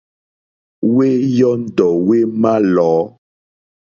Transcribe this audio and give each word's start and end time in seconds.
Wé 0.95 1.07
yɔ́ndɔ̀ 1.37 1.89
wé 2.07 2.17
mà 2.41 2.51
lɔ̌. 2.73 2.93